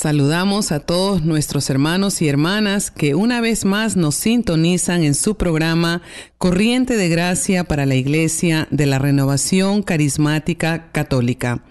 [0.00, 5.36] Saludamos a todos nuestros hermanos y hermanas que una vez más nos sintonizan en su
[5.36, 6.00] programa
[6.38, 11.62] Corriente de Gracia para la Iglesia de la Renovación Carismática Católica.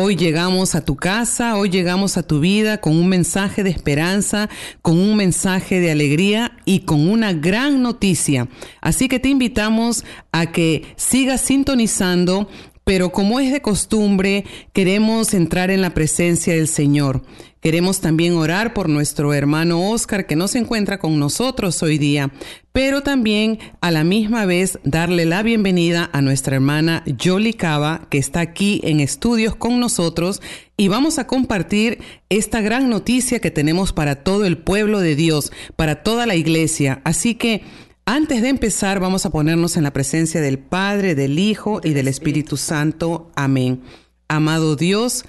[0.00, 4.48] Hoy llegamos a tu casa, hoy llegamos a tu vida con un mensaje de esperanza,
[4.80, 8.46] con un mensaje de alegría y con una gran noticia.
[8.80, 12.48] Así que te invitamos a que sigas sintonizando,
[12.84, 17.24] pero como es de costumbre, queremos entrar en la presencia del Señor.
[17.60, 22.30] Queremos también orar por nuestro hermano Oscar que no se encuentra con nosotros hoy día,
[22.70, 28.18] pero también a la misma vez darle la bienvenida a nuestra hermana Yoli Cava que
[28.18, 30.40] está aquí en estudios con nosotros
[30.76, 35.50] y vamos a compartir esta gran noticia que tenemos para todo el pueblo de Dios,
[35.74, 37.00] para toda la iglesia.
[37.02, 37.62] Así que
[38.06, 42.06] antes de empezar vamos a ponernos en la presencia del Padre, del Hijo y del
[42.06, 43.32] Espíritu Santo.
[43.34, 43.82] Amén.
[44.28, 45.24] Amado Dios,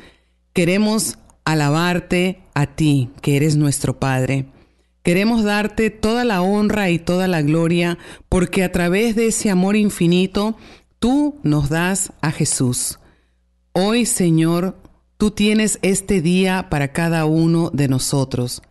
[0.54, 1.18] queremos
[1.52, 4.46] alabarte a ti, que eres nuestro Padre.
[5.04, 9.76] Queremos darte toda la honra y toda la gloria, porque a través de ese amor
[9.76, 10.58] infinito,
[11.00, 13.00] tú nos das a Jesús.
[13.74, 14.78] Hoy, Señor,
[15.18, 18.62] tú tienes este día para cada uno de nosotros.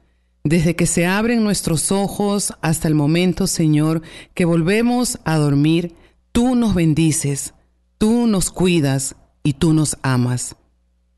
[0.45, 4.03] Desde que se abren nuestros ojos hasta el momento, Señor,
[4.35, 5.95] que volvemos a dormir,
[6.31, 7.55] tú nos bendices,
[7.99, 10.57] tú nos cuidas y tú nos amas.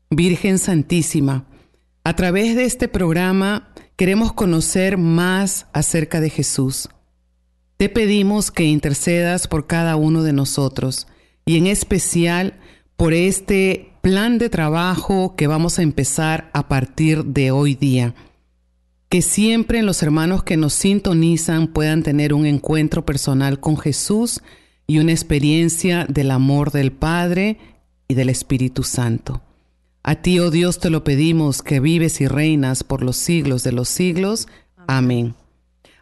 [0.09, 1.45] Virgen Santísima,
[2.03, 6.89] a través de este programa queremos conocer más acerca de Jesús.
[7.77, 11.07] Te pedimos que intercedas por cada uno de nosotros
[11.45, 12.59] y en especial
[12.95, 18.15] por este plan de trabajo que vamos a empezar a partir de hoy día.
[19.09, 24.41] Que siempre los hermanos que nos sintonizan puedan tener un encuentro personal con Jesús
[24.87, 27.57] y una experiencia del amor del Padre
[28.07, 29.41] y del Espíritu Santo.
[30.03, 33.71] A ti, oh Dios, te lo pedimos, que vives y reinas por los siglos de
[33.71, 34.47] los siglos.
[34.87, 35.35] Amén.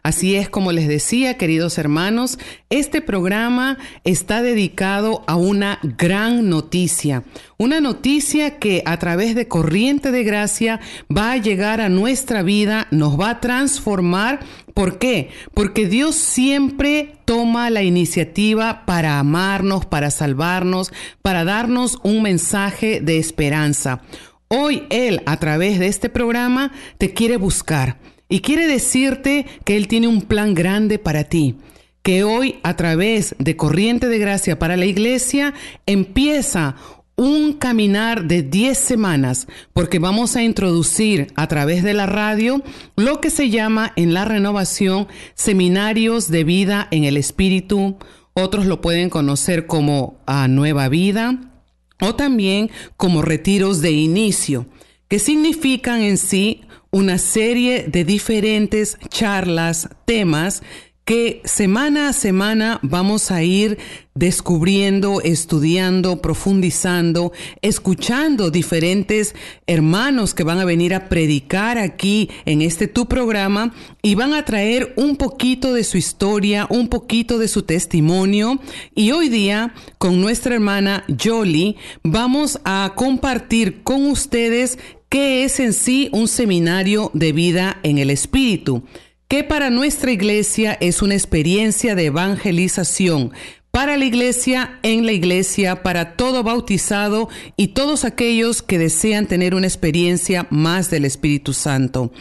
[0.02, 2.38] Así es como les decía, queridos hermanos,
[2.70, 7.24] este programa está dedicado a una gran noticia,
[7.58, 10.80] una noticia que a través de corriente de gracia
[11.14, 14.40] va a llegar a nuestra vida, nos va a transformar.
[14.72, 15.30] ¿Por qué?
[15.52, 23.18] Porque Dios siempre toma la iniciativa para amarnos, para salvarnos, para darnos un mensaje de
[23.18, 24.00] esperanza.
[24.48, 27.98] Hoy Él, a través de este programa, te quiere buscar
[28.30, 31.56] y quiere decirte que Él tiene un plan grande para ti
[32.02, 35.52] que hoy a través de Corriente de Gracia para la Iglesia
[35.86, 36.76] empieza
[37.16, 42.62] un caminar de 10 semanas, porque vamos a introducir a través de la radio
[42.96, 47.98] lo que se llama en la renovación seminarios de vida en el Espíritu.
[48.32, 51.52] Otros lo pueden conocer como a Nueva Vida
[52.00, 54.64] o también como retiros de inicio,
[55.06, 60.62] que significan en sí una serie de diferentes charlas, temas
[61.10, 63.78] que semana a semana vamos a ir
[64.14, 67.32] descubriendo, estudiando, profundizando,
[67.62, 69.34] escuchando diferentes
[69.66, 74.44] hermanos que van a venir a predicar aquí en este tu programa y van a
[74.44, 78.60] traer un poquito de su historia, un poquito de su testimonio.
[78.94, 84.78] Y hoy día con nuestra hermana Jolie vamos a compartir con ustedes
[85.10, 88.84] qué es en sí un seminario de vida en el Espíritu,
[89.28, 93.32] que para nuestra iglesia es una experiencia de evangelización
[93.70, 99.54] para la iglesia, en la iglesia, para todo bautizado y todos aquellos que desean tener
[99.54, 102.12] una experiencia más del Espíritu Santo.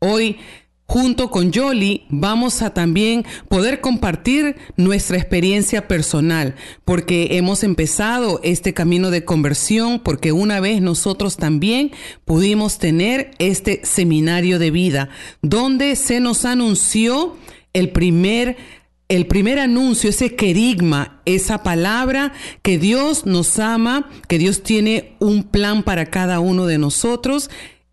[0.00, 0.36] Hoy
[0.88, 6.54] junto con Yoli vamos a también poder compartir nuestra experiencia personal,
[6.86, 11.92] porque hemos empezado este camino de conversión, porque una vez nosotros también
[12.24, 15.10] pudimos tener este seminario de vida,
[15.42, 17.36] donde se nos anunció
[17.74, 18.56] el primer
[19.10, 25.44] el primer anuncio, ese querigma, esa palabra que Dios nos ama, que Dios tiene un
[25.44, 27.48] plan para cada uno de nosotros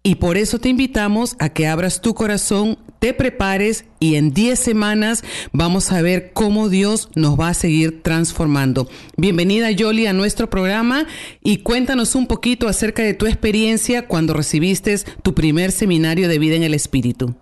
[0.06, 4.58] y por eso te invitamos a que abras tu corazón, te prepares y en 10
[4.60, 8.88] semanas vamos a ver cómo Dios nos va a seguir transformando.
[9.18, 11.08] Bienvenida Yoli a nuestro programa
[11.42, 16.56] y cuéntanos un poquito acerca de tu experiencia cuando recibiste tu primer seminario de vida
[16.56, 17.34] en el Espíritu.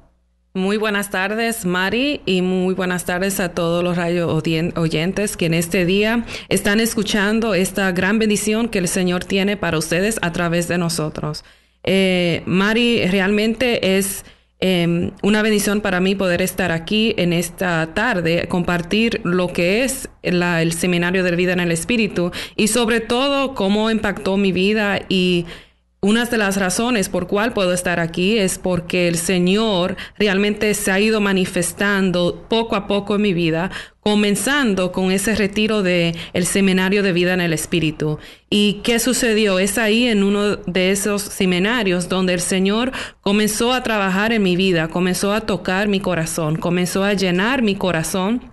[0.54, 5.54] Muy buenas tardes, Mari, y muy buenas tardes a todos los radio oyentes que en
[5.54, 10.70] este día están escuchando esta gran bendición que el Señor tiene para ustedes a través
[10.70, 11.44] de nosotros.
[11.84, 14.26] Eh, Mari, realmente es
[14.60, 20.10] em, una bendición para mí poder estar aquí en esta tarde, compartir lo que es
[20.22, 25.46] el seminario de vida en el Espíritu y sobre todo cómo impactó mi vida y
[26.04, 30.92] una de las razones por cual puedo estar aquí es porque el Señor realmente se
[30.92, 33.72] ha ido manifestando poco a poco en mi vida,
[34.02, 38.20] comenzando con ese retiro de el seminario de vida en el Espíritu.
[38.50, 39.60] ¿Y qué sucedió?
[39.60, 42.92] Es ahí en uno de esos seminarios donde el Señor
[43.22, 47.76] comenzó a trabajar en mi vida, comenzó a tocar mi corazón, comenzó a llenar mi
[47.76, 48.52] corazón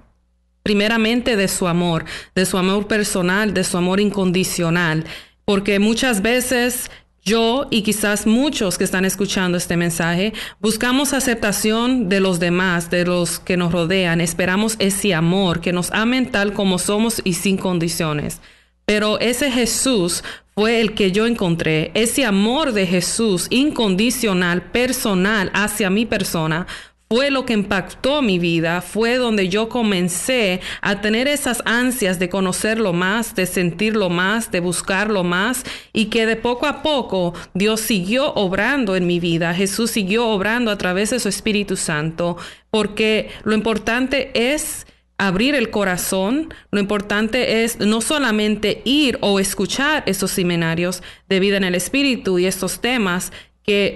[0.62, 2.04] primeramente de su amor,
[2.36, 5.04] de su amor personal, de su amor incondicional
[5.50, 6.92] porque muchas veces
[7.22, 13.04] yo y quizás muchos que están escuchando este mensaje buscamos aceptación de los demás, de
[13.04, 14.20] los que nos rodean.
[14.20, 18.40] Esperamos ese amor, que nos amen tal como somos y sin condiciones.
[18.86, 20.24] Pero ese Jesús
[20.54, 21.90] fue el que yo encontré.
[21.94, 26.66] Ese amor de Jesús incondicional, personal hacia mi persona,
[27.12, 32.28] fue lo que impactó mi vida, fue donde yo comencé a tener esas ansias de
[32.28, 37.80] conocerlo más, de sentirlo más, de buscarlo más y que de poco a poco Dios
[37.80, 42.36] siguió obrando en mi vida, Jesús siguió obrando a través de su Espíritu Santo,
[42.70, 44.86] porque lo importante es
[45.18, 51.56] abrir el corazón, lo importante es no solamente ir o escuchar esos seminarios de vida
[51.56, 53.32] en el Espíritu y estos temas,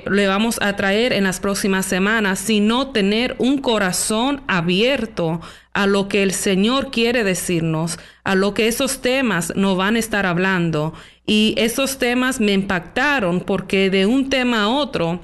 [0.07, 5.41] le vamos a traer en las próximas semanas, sino tener un corazón abierto
[5.73, 9.99] a lo que el Señor quiere decirnos, a lo que esos temas nos van a
[9.99, 10.95] estar hablando.
[11.27, 15.21] Y esos temas me impactaron porque de un tema a otro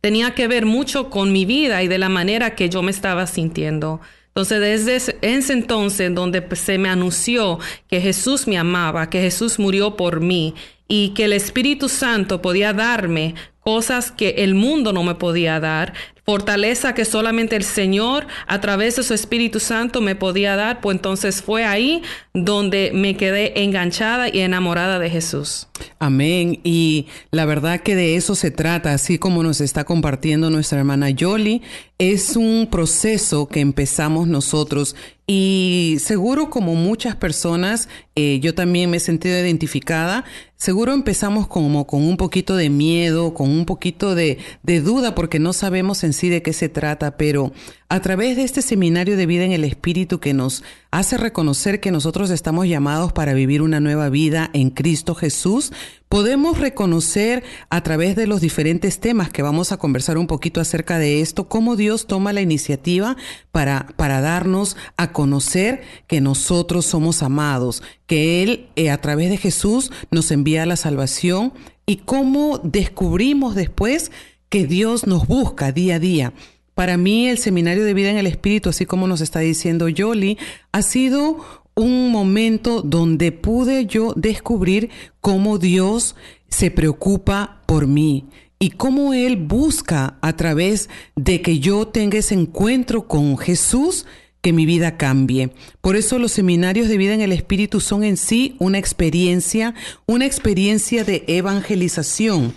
[0.00, 3.26] tenía que ver mucho con mi vida y de la manera que yo me estaba
[3.26, 4.00] sintiendo.
[4.28, 7.58] Entonces, desde ese entonces donde se me anunció
[7.88, 10.54] que Jesús me amaba, que Jesús murió por mí
[10.86, 13.34] y que el Espíritu Santo podía darme
[13.70, 15.94] cosas que el mundo no me podía dar,
[16.24, 20.96] fortaleza que solamente el Señor a través de su Espíritu Santo me podía dar, pues
[20.96, 22.02] entonces fue ahí
[22.34, 25.66] donde me quedé enganchada y enamorada de Jesús.
[25.98, 26.60] Amén.
[26.62, 31.10] Y la verdad que de eso se trata, así como nos está compartiendo nuestra hermana
[31.10, 31.62] Yoli,
[31.98, 34.96] es un proceso que empezamos nosotros
[35.32, 40.24] y seguro como muchas personas, eh, yo también me he sentido identificada,
[40.56, 45.38] seguro empezamos como con un poquito de miedo, con un poquito de, de duda porque
[45.38, 47.52] no sabemos en sí de qué se trata, pero
[47.88, 51.92] a través de este seminario de vida en el Espíritu que nos hace reconocer que
[51.92, 55.72] nosotros estamos llamados para vivir una nueva vida en Cristo Jesús,
[56.08, 60.98] podemos reconocer a través de los diferentes temas que vamos a conversar un poquito acerca
[60.98, 63.16] de esto, cómo Dios toma la iniciativa
[63.52, 69.36] para, para darnos a conocer que nosotros somos amados, que Él eh, a través de
[69.36, 71.52] Jesús nos envía la salvación
[71.86, 74.10] y cómo descubrimos después
[74.50, 76.34] que Dios nos busca día a día.
[76.74, 80.38] Para mí el seminario de vida en el Espíritu, así como nos está diciendo Yoli,
[80.72, 81.38] ha sido
[81.74, 84.90] un momento donde pude yo descubrir
[85.20, 86.16] cómo Dios
[86.48, 88.26] se preocupa por mí
[88.58, 94.04] y cómo Él busca a través de que yo tenga ese encuentro con Jesús
[94.42, 95.50] que mi vida cambie.
[95.80, 99.74] Por eso los seminarios de vida en el Espíritu son en sí una experiencia,
[100.06, 102.54] una experiencia de evangelización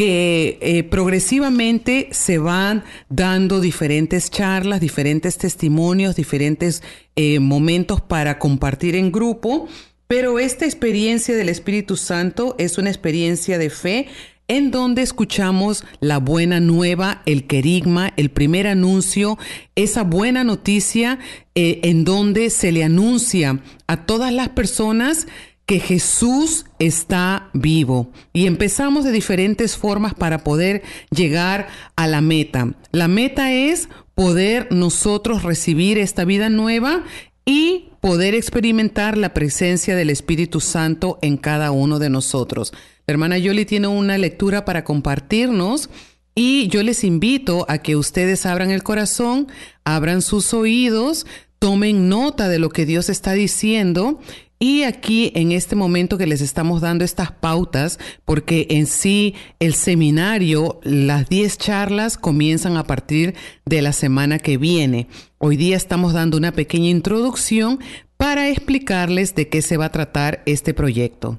[0.00, 6.82] que eh, progresivamente se van dando diferentes charlas, diferentes testimonios, diferentes
[7.16, 9.68] eh, momentos para compartir en grupo,
[10.06, 14.06] pero esta experiencia del Espíritu Santo es una experiencia de fe
[14.48, 19.38] en donde escuchamos la buena nueva, el querigma, el primer anuncio,
[19.76, 21.18] esa buena noticia
[21.54, 25.26] eh, en donde se le anuncia a todas las personas
[25.70, 30.82] que Jesús está vivo y empezamos de diferentes formas para poder
[31.14, 32.74] llegar a la meta.
[32.90, 37.04] La meta es poder nosotros recibir esta vida nueva
[37.44, 42.72] y poder experimentar la presencia del Espíritu Santo en cada uno de nosotros.
[43.06, 45.88] La hermana Yoli tiene una lectura para compartirnos
[46.34, 49.46] y yo les invito a que ustedes abran el corazón,
[49.84, 51.28] abran sus oídos,
[51.60, 54.18] tomen nota de lo que Dios está diciendo
[54.62, 59.72] y aquí en este momento que les estamos dando estas pautas, porque en sí el
[59.72, 65.08] seminario, las 10 charlas comienzan a partir de la semana que viene.
[65.38, 67.80] Hoy día estamos dando una pequeña introducción
[68.18, 71.38] para explicarles de qué se va a tratar este proyecto.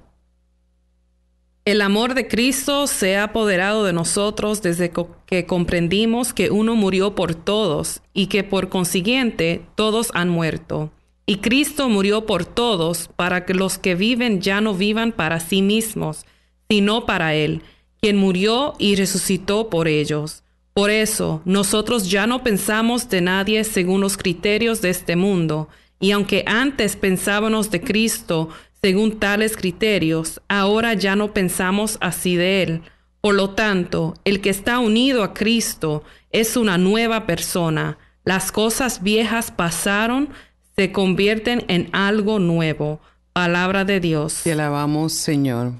[1.63, 4.92] El amor de Cristo se ha apoderado de nosotros desde
[5.28, 10.92] que comprendimos que uno murió por todos y que por consiguiente todos han muerto.
[11.25, 15.62] Y Cristo murió por todos para que los que viven ya no vivan para sí
[15.62, 16.25] mismos,
[16.70, 17.62] sino para Él,
[18.01, 20.44] quien murió y resucitó por ellos.
[20.74, 25.68] Por eso, nosotros ya no pensamos de nadie según los criterios de este mundo,
[26.00, 28.50] y aunque antes pensábamos de Cristo
[28.82, 32.82] según tales criterios, ahora ya no pensamos así de Él.
[33.22, 38.00] Por lo tanto, el que está unido a Cristo es una nueva persona.
[38.24, 40.30] Las cosas viejas pasaron,
[40.75, 43.00] se convierten en algo nuevo.
[43.34, 44.42] Palabra de Dios.
[44.44, 45.74] Te alabamos, Señor.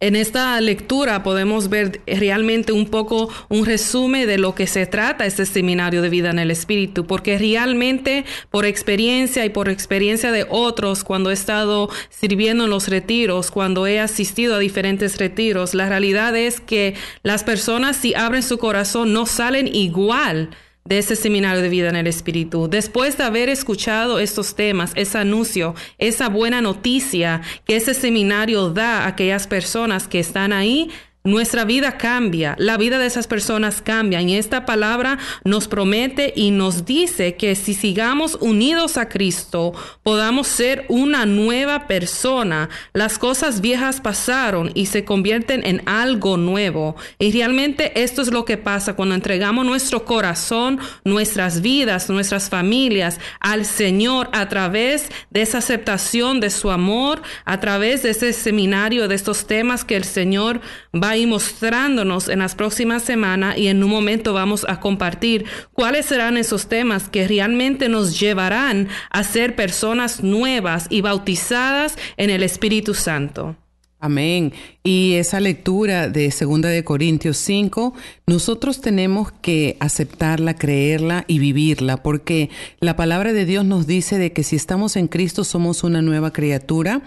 [0.00, 5.26] En esta lectura podemos ver realmente un poco un resumen de lo que se trata
[5.26, 10.46] este seminario de vida en el Espíritu, porque realmente por experiencia y por experiencia de
[10.48, 15.88] otros, cuando he estado sirviendo en los retiros, cuando he asistido a diferentes retiros, la
[15.88, 20.50] realidad es que las personas si abren su corazón no salen igual
[20.88, 22.66] de ese seminario de vida en el Espíritu.
[22.66, 29.00] Después de haber escuchado estos temas, ese anuncio, esa buena noticia que ese seminario da
[29.00, 30.90] a aquellas personas que están ahí,
[31.24, 34.22] nuestra vida cambia, la vida de esas personas cambia.
[34.22, 39.72] Y esta palabra nos promete y nos dice que si sigamos unidos a Cristo,
[40.02, 42.70] podamos ser una nueva persona.
[42.92, 46.96] Las cosas viejas pasaron y se convierten en algo nuevo.
[47.18, 53.18] Y realmente esto es lo que pasa cuando entregamos nuestro corazón, nuestras vidas, nuestras familias
[53.40, 59.08] al Señor a través de esa aceptación de su amor, a través de ese seminario,
[59.08, 60.60] de estos temas que el Señor
[60.94, 65.44] va a y mostrándonos en las próximas semanas y en un momento vamos a compartir
[65.72, 72.30] cuáles serán esos temas que realmente nos llevarán a ser personas nuevas y bautizadas en
[72.30, 73.56] el Espíritu Santo.
[74.00, 74.52] Amén.
[74.84, 77.94] Y esa lectura de Segunda de Corintios 5,
[78.26, 82.48] nosotros tenemos que aceptarla, creerla y vivirla, porque
[82.78, 86.32] la palabra de Dios nos dice de que si estamos en Cristo somos una nueva
[86.32, 87.02] criatura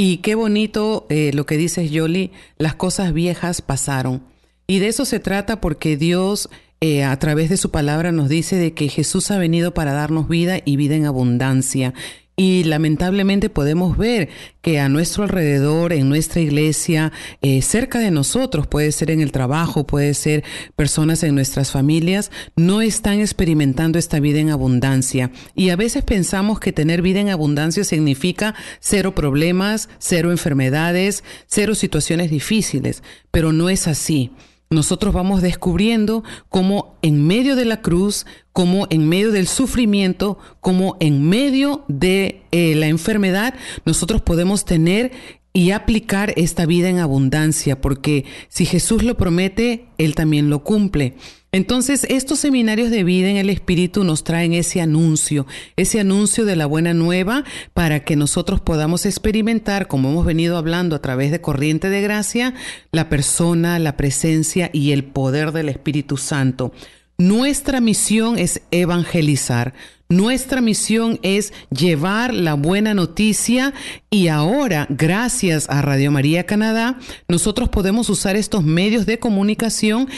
[0.00, 4.22] y qué bonito eh, lo que dices, Yoli, las cosas viejas pasaron.
[4.68, 6.48] Y de eso se trata porque Dios
[6.80, 10.28] eh, a través de su palabra nos dice de que Jesús ha venido para darnos
[10.28, 11.94] vida y vida en abundancia.
[12.40, 14.28] Y lamentablemente podemos ver
[14.62, 17.10] que a nuestro alrededor, en nuestra iglesia,
[17.42, 20.44] eh, cerca de nosotros, puede ser en el trabajo, puede ser
[20.76, 25.32] personas en nuestras familias, no están experimentando esta vida en abundancia.
[25.56, 31.74] Y a veces pensamos que tener vida en abundancia significa cero problemas, cero enfermedades, cero
[31.74, 33.02] situaciones difíciles,
[33.32, 34.30] pero no es así
[34.70, 40.96] nosotros vamos descubriendo cómo en medio de la cruz, como en medio del sufrimiento, como
[41.00, 45.12] en medio de eh, la enfermedad, nosotros podemos tener
[45.52, 51.16] y aplicar esta vida en abundancia, porque si Jesús lo promete, Él también lo cumple.
[51.50, 56.56] Entonces, estos seminarios de vida en el Espíritu nos traen ese anuncio, ese anuncio de
[56.56, 61.40] la buena nueva para que nosotros podamos experimentar, como hemos venido hablando a través de
[61.40, 62.54] Corriente de Gracia,
[62.92, 66.72] la persona, la presencia y el poder del Espíritu Santo.
[67.16, 69.72] Nuestra misión es evangelizar.
[70.10, 73.74] Nuestra misión es llevar la buena noticia
[74.08, 80.08] y ahora, gracias a Radio María Canadá, nosotros podemos usar estos medios de comunicación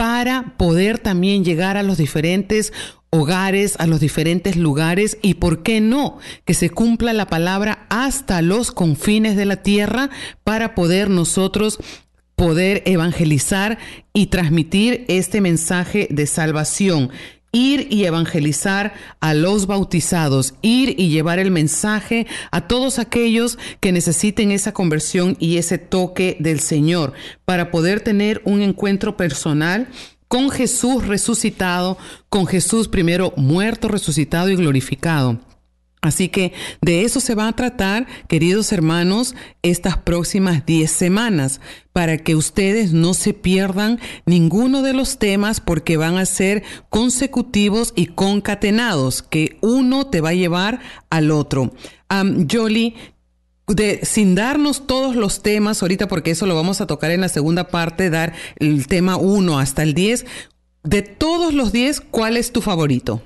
[0.00, 2.72] para poder también llegar a los diferentes
[3.10, 6.16] hogares, a los diferentes lugares y, ¿por qué no?,
[6.46, 10.08] que se cumpla la palabra hasta los confines de la tierra
[10.42, 11.80] para poder nosotros
[12.34, 13.76] poder evangelizar
[14.14, 17.10] y transmitir este mensaje de salvación
[17.52, 23.92] ir y evangelizar a los bautizados, ir y llevar el mensaje a todos aquellos que
[23.92, 27.12] necesiten esa conversión y ese toque del Señor
[27.44, 29.88] para poder tener un encuentro personal
[30.28, 35.40] con Jesús resucitado, con Jesús primero muerto, resucitado y glorificado
[36.02, 41.60] Así que de eso se va a tratar, queridos hermanos, estas próximas 10 semanas,
[41.92, 47.92] para que ustedes no se pierdan ninguno de los temas porque van a ser consecutivos
[47.96, 50.80] y concatenados, que uno te va a llevar
[51.10, 51.72] al otro.
[52.10, 52.94] Um, Jolie,
[53.66, 57.28] de, sin darnos todos los temas ahorita, porque eso lo vamos a tocar en la
[57.28, 60.24] segunda parte, dar el tema 1 hasta el 10,
[60.82, 63.22] de todos los 10, ¿cuál es tu favorito?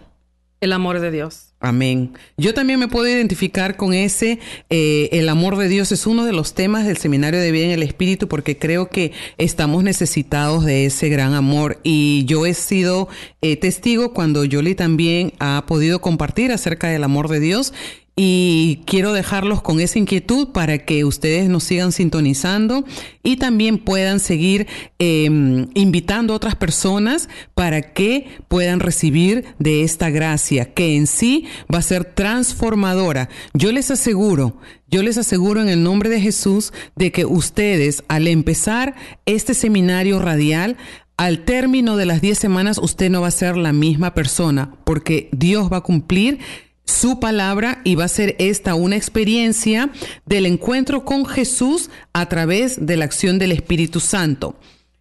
[0.61, 1.54] El amor de Dios.
[1.65, 2.13] Amén.
[2.37, 6.35] Yo también me puedo identificar con ese, eh, el amor de Dios es uno de
[6.35, 10.85] los temas del Seminario de Vida en el Espíritu porque creo que estamos necesitados de
[10.85, 13.09] ese gran amor y yo he sido
[13.41, 17.73] eh, testigo cuando Yoli también ha podido compartir acerca del amor de Dios
[18.17, 22.85] y quiero dejarlos con esa inquietud para que ustedes nos sigan sintonizando
[23.25, 24.69] y también puedan seguir
[25.01, 31.47] em, invitando a otras personas para que puedan recibir de esta gracia que en sí
[31.73, 33.29] va a ser transformadora.
[33.53, 38.29] Yo les aseguro, yo les aseguro en el nombre de Jesús de que ustedes al
[38.29, 38.95] empezar
[39.27, 40.77] este seminario radial
[41.17, 45.29] al término de las 10 semanas usted no va a ser la misma persona porque
[45.33, 46.41] Dios va a cumplir
[46.85, 49.91] su palabra y va a ser esta una experiencia
[50.27, 54.59] del encuentro con Jesús a través de la acción del Espíritu Santo.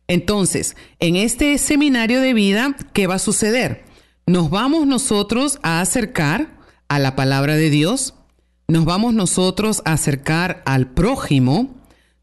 [0.07, 3.83] Entonces, en este seminario de vida, ¿qué va a suceder?
[4.25, 8.13] Nos vamos nosotros a acercar a la palabra de Dios,
[8.67, 11.75] nos vamos nosotros a acercar al prójimo,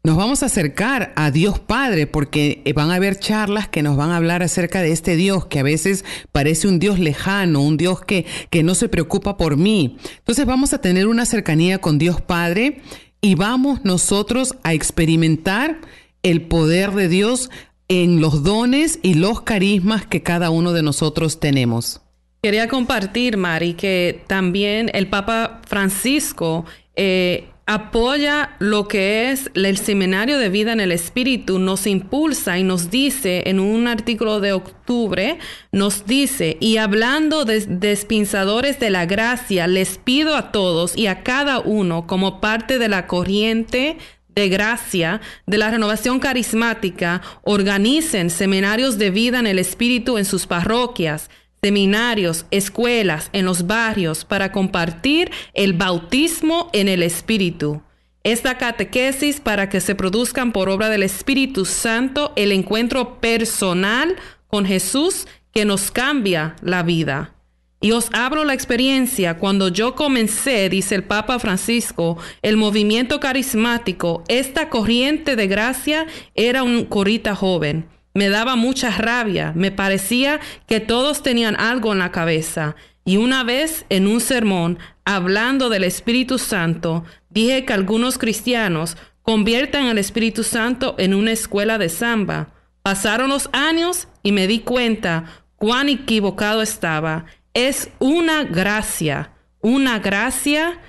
[0.03, 4.09] nos vamos a acercar a Dios Padre porque van a haber charlas que nos van
[4.09, 8.01] a hablar acerca de este Dios que a veces parece un Dios lejano, un Dios
[8.01, 9.97] que, que no se preocupa por mí.
[10.17, 12.81] Entonces vamos a tener una cercanía con Dios Padre
[13.21, 15.79] y vamos nosotros a experimentar
[16.23, 17.51] el poder de Dios
[17.87, 22.01] en los dones y los carismas que cada uno de nosotros tenemos.
[22.41, 26.65] Quería compartir, Mari, que también el Papa Francisco
[26.95, 32.63] eh, apoya lo que es el seminario de vida en el espíritu, nos impulsa y
[32.63, 35.37] nos dice en un artículo de octubre,
[35.71, 41.23] nos dice, y hablando de despinzadores de la gracia, les pido a todos y a
[41.23, 43.97] cada uno como parte de la corriente
[44.35, 50.47] de gracia de la renovación carismática, organicen seminarios de vida en el espíritu en sus
[50.47, 51.29] parroquias
[51.63, 57.83] seminarios, escuelas, en los barrios para compartir el bautismo en el Espíritu.
[58.23, 64.15] Esta catequesis para que se produzcan por obra del Espíritu Santo el encuentro personal
[64.47, 67.35] con Jesús que nos cambia la vida.
[67.79, 74.23] Y os abro la experiencia cuando yo comencé, dice el Papa Francisco, el movimiento carismático,
[74.27, 77.87] esta corriente de gracia era un corita joven.
[78.13, 82.75] Me daba mucha rabia, me parecía que todos tenían algo en la cabeza.
[83.05, 89.85] Y una vez en un sermón, hablando del Espíritu Santo, dije que algunos cristianos conviertan
[89.85, 92.53] al Espíritu Santo en una escuela de samba.
[92.83, 97.25] Pasaron los años y me di cuenta cuán equivocado estaba.
[97.53, 100.79] Es una gracia, una gracia,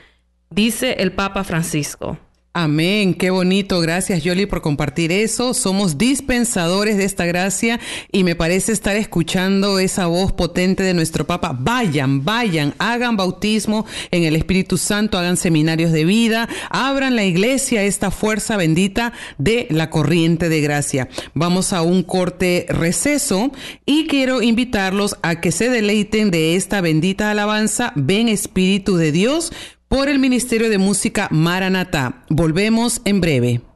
[0.50, 2.18] dice el Papa Francisco.
[2.54, 3.80] Amén, qué bonito.
[3.80, 5.54] Gracias, Yoli, por compartir eso.
[5.54, 11.26] Somos dispensadores de esta gracia y me parece estar escuchando esa voz potente de nuestro
[11.26, 11.56] Papa.
[11.58, 17.84] Vayan, vayan, hagan bautismo en el Espíritu Santo, hagan seminarios de vida, abran la iglesia,
[17.84, 21.08] esta fuerza bendita de la corriente de gracia.
[21.32, 23.50] Vamos a un corte receso
[23.86, 27.94] y quiero invitarlos a que se deleiten de esta bendita alabanza.
[27.96, 29.52] Ven Espíritu de Dios
[29.92, 32.24] por el Ministerio de Música Maranatá.
[32.30, 33.71] Volvemos en breve.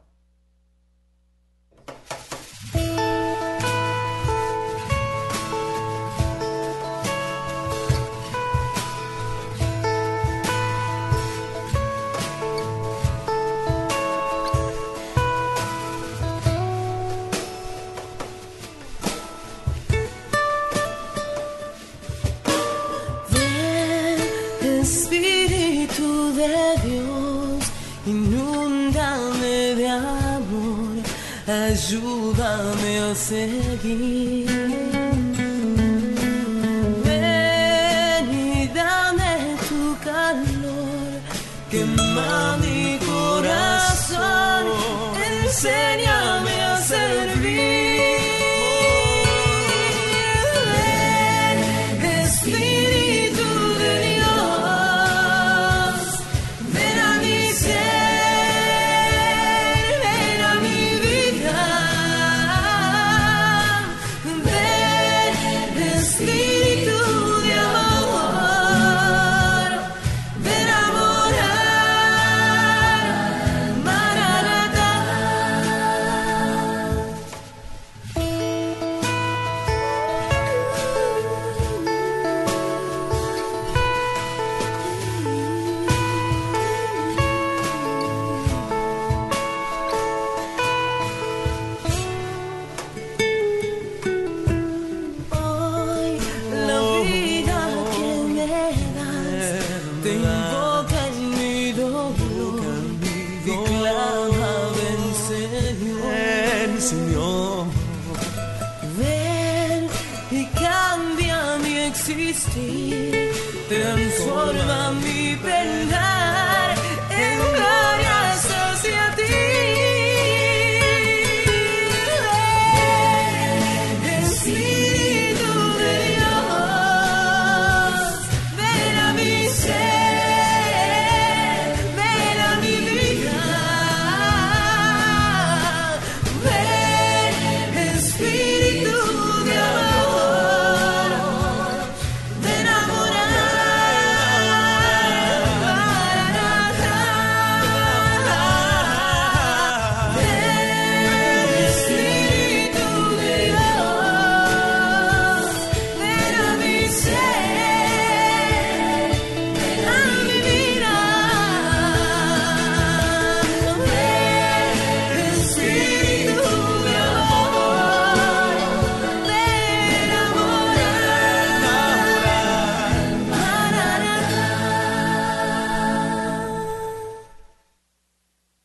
[31.77, 34.56] Ayúdame a seguir.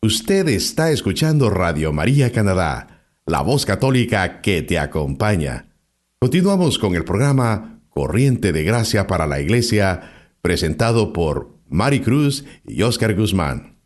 [0.05, 5.77] Usted está escuchando Radio María Canadá, la voz católica que te acompaña.
[6.19, 12.83] Continuamos con el programa Corriente de Gracia para la Iglesia, presentado por Mari Cruz y
[12.83, 13.79] Oscar Guzmán.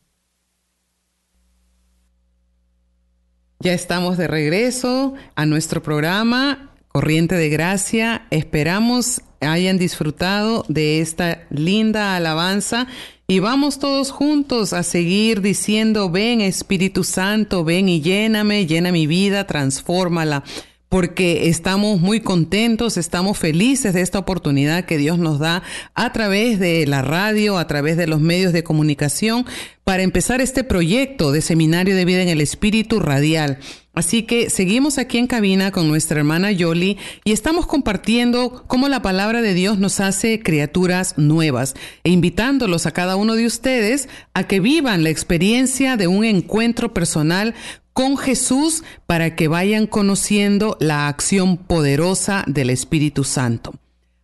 [3.61, 8.27] Ya estamos de regreso a nuestro programa Corriente de Gracia.
[8.31, 12.87] Esperamos hayan disfrutado de esta linda alabanza
[13.29, 19.09] y vamos todos juntos a seguir diciendo, ven Espíritu Santo, ven y lléname, llena mi
[19.09, 20.45] vida, transfórmala,
[20.89, 26.61] porque estamos muy contentos, estamos felices de esta oportunidad que Dios nos da a través
[26.61, 29.45] de la radio, a través de los medios de comunicación,
[29.83, 33.59] para empezar este proyecto de Seminario de Vida en el Espíritu Radial.
[33.97, 39.01] Así que seguimos aquí en cabina con nuestra hermana Yoli y estamos compartiendo cómo la
[39.01, 44.45] palabra de Dios nos hace criaturas nuevas e invitándolos a cada uno de ustedes a
[44.45, 47.55] que vivan la experiencia de un encuentro personal
[47.95, 53.73] con Jesús para que vayan conociendo la acción poderosa del Espíritu Santo.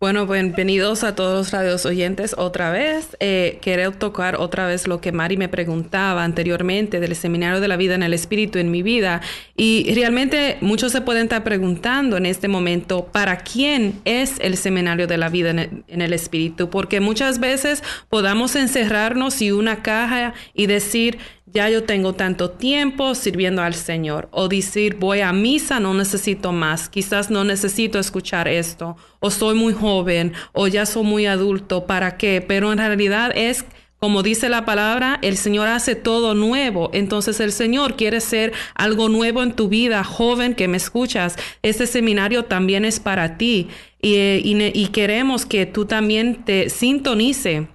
[0.00, 3.16] Bueno, bienvenidos a todos los radios oyentes otra vez.
[3.18, 7.76] Eh, quiero tocar otra vez lo que Mari me preguntaba anteriormente del Seminario de la
[7.76, 9.22] Vida en el Espíritu en mi vida.
[9.56, 15.08] Y realmente muchos se pueden estar preguntando en este momento, ¿para quién es el Seminario
[15.08, 16.70] de la Vida en el, Espíritu?
[16.70, 21.18] Porque muchas veces podamos encerrarnos en una caja y decir,
[21.52, 24.28] ya yo tengo tanto tiempo sirviendo al Señor.
[24.32, 26.88] O decir, voy a misa, no necesito más.
[26.88, 28.96] Quizás no necesito escuchar esto.
[29.20, 31.86] O soy muy joven, o ya soy muy adulto.
[31.86, 32.44] ¿Para qué?
[32.46, 33.64] Pero en realidad es,
[33.98, 36.90] como dice la palabra, el Señor hace todo nuevo.
[36.92, 41.36] Entonces el Señor quiere ser algo nuevo en tu vida, joven que me escuchas.
[41.62, 43.68] Este seminario también es para ti.
[44.00, 47.68] Y, y, y queremos que tú también te sintonice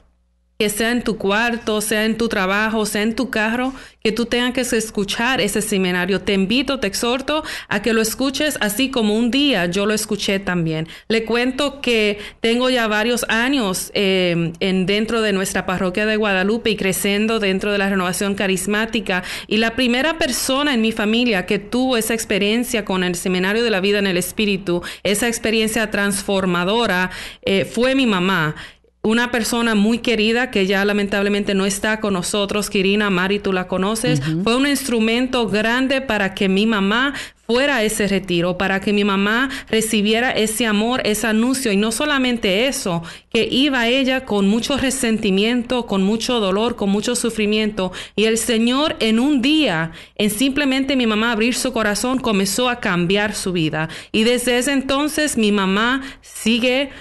[0.63, 4.27] que sea en tu cuarto, sea en tu trabajo, sea en tu carro, que tú
[4.27, 6.21] tengas que escuchar ese seminario.
[6.21, 10.39] Te invito, te exhorto a que lo escuches así como un día yo lo escuché
[10.39, 10.87] también.
[11.09, 16.69] Le cuento que tengo ya varios años em, en dentro de nuestra parroquia de Guadalupe
[16.69, 19.23] y creciendo dentro de la renovación carismática.
[19.47, 23.69] Y la primera persona en mi familia que tuvo esa experiencia con el seminario de
[23.69, 28.55] la vida en el espíritu, esa experiencia transformadora, eh, fue mi mamá
[29.05, 33.67] una persona muy querida que ya lamentablemente no está con nosotros, Kirina Mari, tú la
[33.67, 37.13] conoces, fue un instrumento grande para que mi mamá
[37.45, 41.73] fuera a ese retiro, para que mi mamá recibiera ese amor, ese anuncio.
[41.73, 47.17] Y no solamente eso, que iba ella con mucho resentimiento, con mucho dolor, con mucho
[47.17, 47.91] sufrimiento.
[48.15, 52.79] Y el Señor en un día, en simplemente mi mamá abrir su corazón, comenzó a
[52.79, 53.89] cambiar su vida.
[54.13, 56.91] Y desde ese entonces mi mamá sigue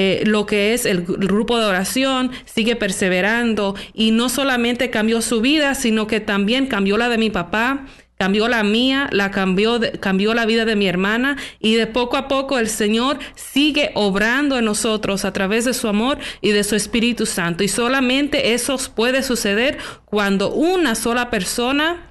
[0.00, 5.40] eh, lo que es el grupo de oración, sigue perseverando y no solamente cambió su
[5.40, 7.84] vida, sino que también cambió la de mi papá,
[8.16, 12.28] cambió la mía, la cambió, cambió la vida de mi hermana y de poco a
[12.28, 16.76] poco el Señor sigue obrando en nosotros a través de su amor y de su
[16.76, 17.64] Espíritu Santo.
[17.64, 22.07] Y solamente eso puede suceder cuando una sola persona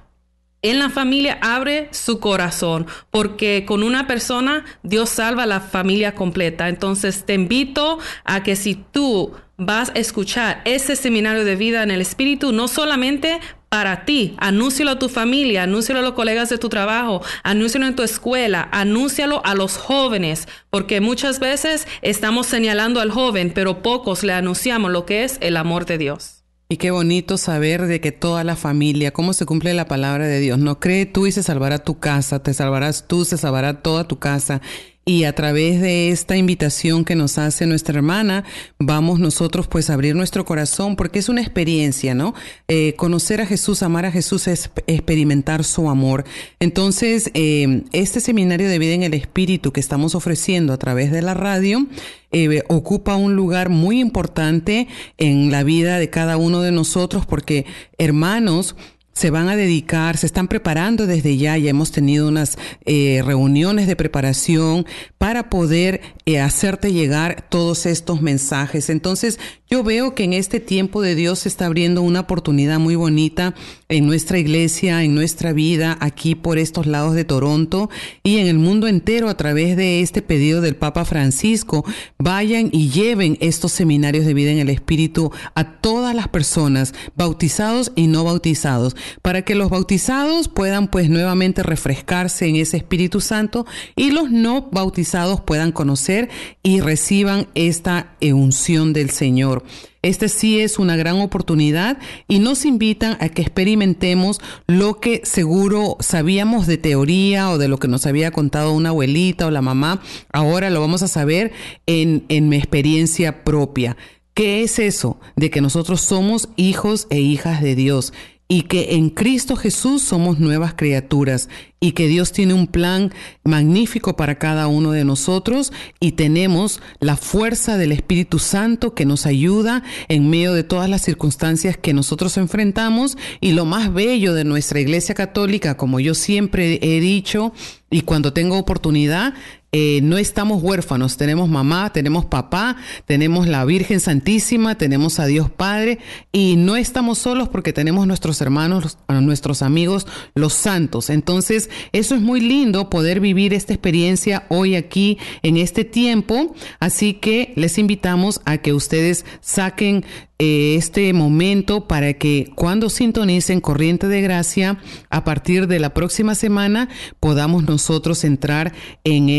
[0.62, 6.68] en la familia abre su corazón, porque con una persona Dios salva la familia completa.
[6.68, 11.90] Entonces te invito a que si tú vas a escuchar ese seminario de vida en
[11.90, 16.58] el Espíritu, no solamente para ti, anúncialo a tu familia, anúncialo a los colegas de
[16.58, 23.00] tu trabajo, anúncialo en tu escuela, anúncialo a los jóvenes, porque muchas veces estamos señalando
[23.00, 26.37] al joven, pero pocos le anunciamos lo que es el amor de Dios.
[26.70, 30.38] Y qué bonito saber de que toda la familia, cómo se cumple la palabra de
[30.38, 30.58] Dios.
[30.58, 34.18] No cree tú y se salvará tu casa, te salvarás tú, se salvará toda tu
[34.18, 34.60] casa.
[35.08, 38.44] Y a través de esta invitación que nos hace nuestra hermana,
[38.78, 42.34] vamos nosotros pues a abrir nuestro corazón porque es una experiencia, ¿no?
[42.68, 46.24] Eh, conocer a Jesús, amar a Jesús es experimentar su amor.
[46.60, 51.22] Entonces, eh, este seminario de vida en el Espíritu que estamos ofreciendo a través de
[51.22, 51.86] la radio
[52.30, 57.64] eh, ocupa un lugar muy importante en la vida de cada uno de nosotros porque,
[57.96, 58.76] hermanos,
[59.18, 63.88] se van a dedicar, se están preparando desde ya, ya hemos tenido unas eh, reuniones
[63.88, 64.86] de preparación
[65.18, 68.88] para poder eh, hacerte llegar todos estos mensajes.
[68.88, 72.94] Entonces, yo veo que en este tiempo de Dios se está abriendo una oportunidad muy
[72.94, 73.56] bonita
[73.88, 77.88] en nuestra iglesia, en nuestra vida, aquí por estos lados de Toronto
[78.22, 81.84] y en el mundo entero a través de este pedido del Papa Francisco.
[82.18, 87.92] Vayan y lleven estos seminarios de vida en el Espíritu a todas las personas, bautizados
[87.96, 93.64] y no bautizados, para que los bautizados puedan pues nuevamente refrescarse en ese Espíritu Santo
[93.96, 96.28] y los no bautizados puedan conocer
[96.62, 99.64] y reciban esta unción del Señor.
[100.02, 105.96] Este sí es una gran oportunidad y nos invitan a que experimentemos lo que seguro
[106.00, 110.00] sabíamos de teoría o de lo que nos había contado una abuelita o la mamá.
[110.32, 111.52] Ahora lo vamos a saber
[111.86, 113.96] en, en mi experiencia propia.
[114.34, 115.18] ¿Qué es eso?
[115.34, 118.12] De que nosotros somos hijos e hijas de Dios
[118.50, 123.12] y que en Cristo Jesús somos nuevas criaturas y que Dios tiene un plan
[123.44, 129.26] magnífico para cada uno de nosotros y tenemos la fuerza del Espíritu Santo que nos
[129.26, 134.44] ayuda en medio de todas las circunstancias que nosotros enfrentamos y lo más bello de
[134.44, 137.52] nuestra Iglesia Católica, como yo siempre he dicho
[137.90, 139.34] y cuando tengo oportunidad,
[139.70, 145.50] eh, no estamos huérfanos, tenemos mamá, tenemos papá, tenemos la Virgen Santísima, tenemos a Dios
[145.50, 145.98] Padre
[146.32, 151.10] y no estamos solos porque tenemos nuestros hermanos, nuestros amigos, los santos.
[151.10, 156.54] Entonces, eso es muy lindo poder vivir esta experiencia hoy aquí en este tiempo.
[156.80, 160.04] Así que les invitamos a que ustedes saquen
[160.40, 164.78] eh, este momento para que cuando sintonicen Corriente de Gracia,
[165.10, 169.30] a partir de la próxima semana, podamos nosotros entrar en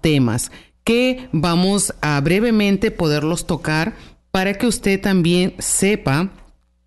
[0.00, 0.50] temas
[0.84, 3.96] que vamos a brevemente poderlos tocar
[4.30, 6.30] para que usted también sepa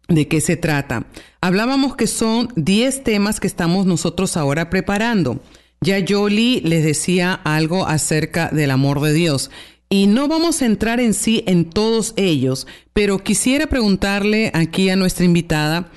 [0.08, 1.08] de qué se trata.
[1.42, 5.40] Hablábamos que son 10 temas que estamos nosotros ahora preparando.
[5.82, 9.52] Ya Jolie les decía algo acerca del amor de Dios.
[9.90, 14.98] Y no vamos a entrar en sí en todos ellos, pero quisiera preguntarle aquí a
[14.98, 15.90] nuestra invitada,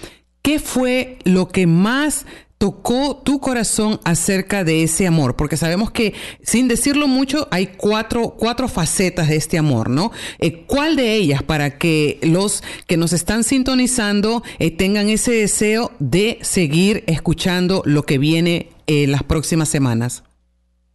[0.42, 2.24] ¿qué fue lo que más
[2.60, 5.34] tocó tu corazón acerca de ese amor?
[5.34, 10.12] Porque sabemos que, sin decirlo mucho, hay cuatro, cuatro facetas de este amor, ¿no?
[10.38, 15.92] Eh, ¿Cuál de ellas para que los que nos están sintonizando eh, tengan ese deseo
[16.00, 20.22] de seguir escuchando lo que viene en eh, las próximas semanas?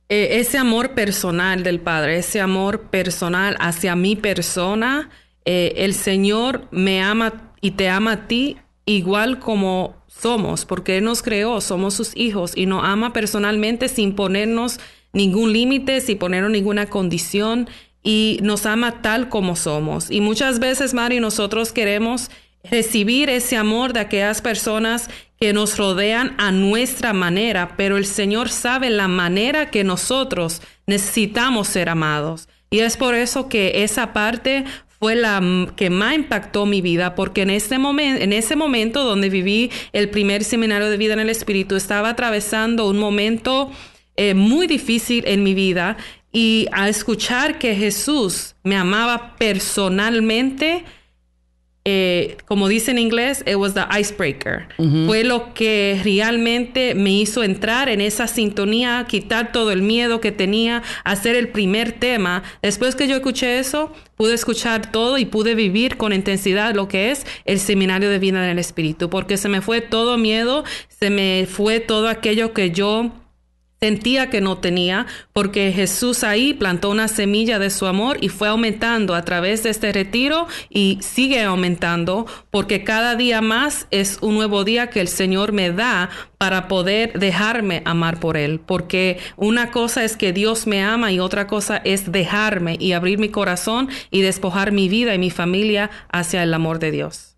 [0.07, 5.09] ese amor personal del Padre, ese amor personal hacia mi persona,
[5.45, 11.21] el Señor me ama y te ama a ti igual como somos, porque Él nos
[11.21, 14.79] creó, somos sus hijos y nos ama personalmente sin ponernos
[15.13, 17.69] ningún límite, sin ponernos ninguna condición
[18.03, 20.11] y nos ama tal como somos.
[20.11, 22.29] Y muchas veces, Mari, nosotros queremos
[22.69, 28.49] recibir ese amor de aquellas personas que nos rodean a nuestra manera, pero el Señor
[28.49, 32.47] sabe la manera que nosotros necesitamos ser amados.
[32.69, 34.65] Y es por eso que esa parte
[35.05, 35.39] fue la
[35.75, 40.09] que más impactó mi vida porque en ese momento en ese momento donde viví el
[40.09, 43.69] primer seminario de vida en el espíritu estaba atravesando un momento
[44.15, 45.95] eh, muy difícil en mi vida
[46.31, 50.83] y a escuchar que Jesús me amaba personalmente
[51.87, 54.67] eh, como dice en inglés, it was the icebreaker.
[55.05, 60.31] Fue lo que realmente me hizo entrar en esa sintonía, quitar todo el miedo que
[60.31, 62.41] tenía, hacer el primer tema.
[62.63, 67.11] Después que yo escuché eso, pude escuchar todo y pude vivir con intensidad lo que
[67.11, 71.11] es el seminario de vida en el Espíritu, porque se me fue todo miedo, se
[71.11, 73.11] me fue todo aquello que yo
[73.79, 78.47] sentía que no tenía, porque Jesús ahí plantó una semilla de su amor y fue
[78.47, 84.35] aumentando a través de este retiro y sigue aumentando, porque cada día más es un
[84.35, 89.71] nuevo día que el Señor me da para poder dejarme amar por Él, porque una
[89.71, 93.89] cosa es que Dios me ama y otra cosa es dejarme y abrir mi corazón
[94.11, 97.35] y despojar mi vida y mi familia hacia el amor de Dios.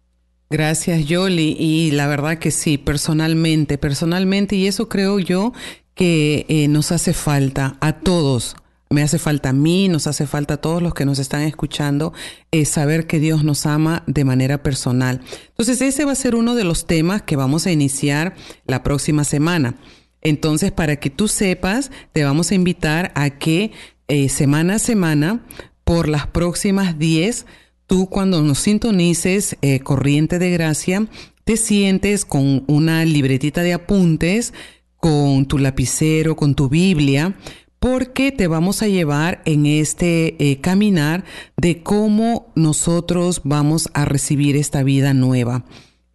[0.49, 1.57] Gracias, Yoli.
[1.59, 5.51] Y la verdad que sí, personalmente, personalmente, y eso creo yo
[5.97, 8.55] que eh, nos hace falta a todos.
[8.89, 12.13] Me hace falta a mí, nos hace falta a todos los que nos están escuchando,
[12.51, 15.19] eh, saber que Dios nos ama de manera personal.
[15.49, 19.25] Entonces ese va a ser uno de los temas que vamos a iniciar la próxima
[19.25, 19.75] semana.
[20.21, 23.71] Entonces, para que tú sepas, te vamos a invitar a que
[24.07, 25.45] eh, semana a semana,
[25.83, 27.45] por las próximas 10,
[27.87, 31.07] tú cuando nos sintonices Corriente de Gracia,
[31.43, 34.53] te sientes con una libretita de apuntes,
[34.99, 37.35] con tu lapicero, con tu Biblia,
[37.79, 41.23] porque te vamos a llevar en este eh, caminar
[41.57, 45.63] de cómo nosotros vamos a recibir esta vida nueva.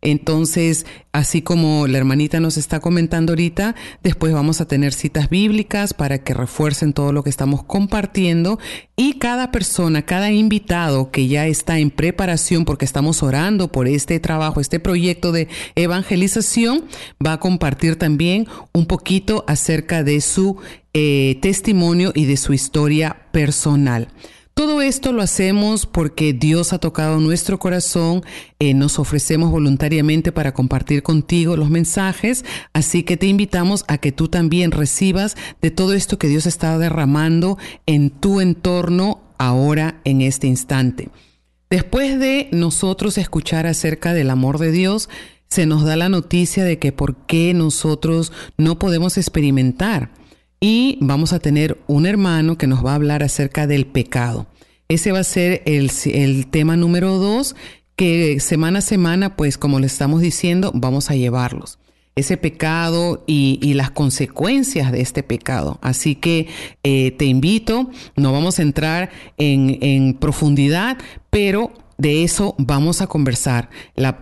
[0.03, 5.95] Entonces, así como la hermanita nos está comentando ahorita, después vamos a tener citas bíblicas
[5.95, 8.59] para que refuercen todo lo que estamos compartiendo
[8.97, 14.19] y cada persona, cada invitado que ya está en preparación porque estamos orando por este
[14.19, 16.85] trabajo, este proyecto de evangelización,
[17.25, 20.57] va a compartir también un poquito acerca de su
[20.95, 24.09] eh, testimonio y de su historia personal.
[24.63, 28.23] Todo esto lo hacemos porque Dios ha tocado nuestro corazón,
[28.61, 34.13] eh, nos ofrecemos voluntariamente para compartir contigo los mensajes, así que te invitamos a que
[34.13, 40.21] tú también recibas de todo esto que Dios está derramando en tu entorno ahora, en
[40.21, 41.09] este instante.
[41.69, 45.09] Después de nosotros escuchar acerca del amor de Dios,
[45.49, 50.13] se nos da la noticia de que por qué nosotros no podemos experimentar
[50.61, 54.47] y vamos a tener un hermano que nos va a hablar acerca del pecado.
[54.93, 57.57] Ese va a ser el, tema número dos,
[57.97, 61.79] que semana a semana, pues como le estamos diciendo, vamos a llevarlos
[62.15, 65.79] ese pecado y, las consecuencias de este pecado.
[65.81, 66.47] Así que
[66.83, 70.99] eh, te invito, no vamos a entrar en, en profundidad,
[71.31, 73.71] pero de eso vamos a conversar.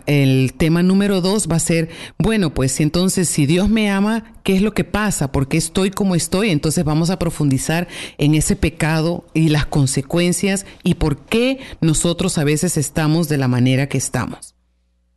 [0.05, 4.55] el tema número dos va a ser, bueno, pues entonces si Dios me ama, ¿qué
[4.55, 5.31] es lo que pasa?
[5.31, 6.49] ¿Por qué estoy como estoy?
[6.49, 12.43] Entonces vamos a profundizar en ese pecado y las consecuencias y por qué nosotros a
[12.43, 14.55] veces estamos de la manera que estamos.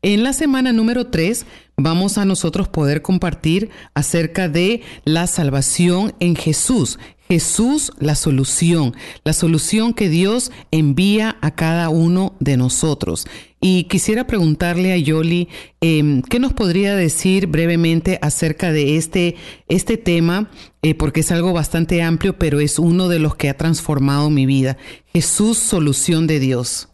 [0.02, 1.46] En la semana número 3
[1.78, 6.98] vamos a nosotros poder compartir acerca de la salvación en Jesús.
[7.28, 13.26] Jesús la solución, la solución que Dios envía a cada uno de nosotros.
[13.60, 15.48] Y quisiera preguntarle a Yoli,
[15.80, 19.36] em, ¿qué nos podría decir brevemente acerca de este,
[19.68, 20.50] este tema?
[20.82, 24.44] Eh, porque es algo bastante amplio, pero es uno de los que ha transformado mi
[24.44, 24.76] vida.
[25.06, 26.88] Jesús, solución de Dios.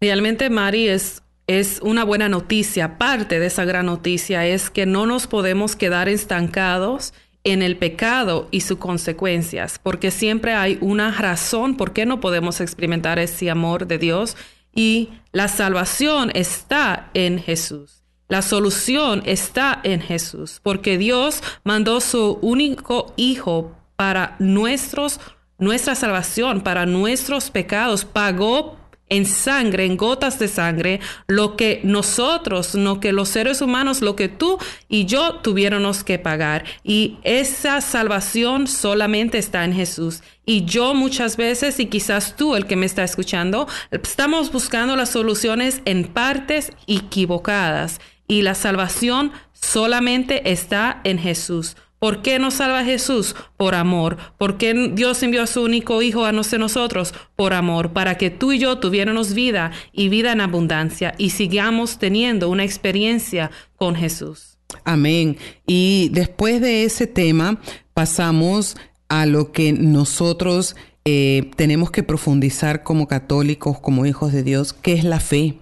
[0.00, 2.98] Realmente, Mari, es es una buena noticia.
[2.98, 7.14] Parte de esa gran noticia es que no nos podemos quedar estancados
[7.50, 12.60] en el pecado y sus consecuencias, porque siempre hay una razón por qué no podemos
[12.60, 14.36] experimentar ese amor de Dios
[14.74, 18.02] y la salvación está en Jesús.
[18.28, 25.18] La solución está en Jesús, porque Dios mandó su único hijo para nuestros
[25.58, 28.76] nuestra salvación, para nuestros pecados, pagó
[29.08, 34.16] en sangre, en gotas de sangre, lo que nosotros, no que los seres humanos, lo
[34.16, 36.64] que tú y yo tuviéramos que pagar.
[36.84, 40.22] Y esa salvación solamente está en Jesús.
[40.44, 45.10] Y yo muchas veces, y quizás tú el que me está escuchando, estamos buscando las
[45.10, 48.00] soluciones en partes equivocadas.
[48.26, 51.76] Y la salvación solamente está en Jesús.
[51.98, 53.34] ¿Por qué nos salva Jesús?
[53.56, 54.16] Por amor.
[54.38, 57.12] ¿Por qué Dios envió a su único Hijo a nosotros?
[57.34, 61.98] Por amor, para que tú y yo tuviéramos vida y vida en abundancia y sigamos
[61.98, 64.58] teniendo una experiencia con Jesús.
[64.84, 65.38] Amén.
[65.66, 67.60] Y después de ese tema
[67.94, 68.76] pasamos
[69.08, 74.92] a lo que nosotros eh, tenemos que profundizar como católicos, como hijos de Dios, que
[74.92, 75.58] es la fe.